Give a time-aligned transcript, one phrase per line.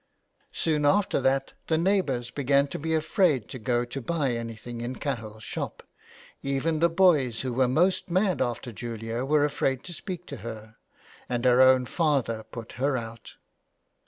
[0.51, 4.95] Soon after that the neighbours began to be afraid to go to buy anything in
[4.95, 5.83] CahilPs shop;
[6.41, 10.77] even the boys who were most mad after Julia were afraid to speak to her,
[11.29, 13.35] and her own father put her out.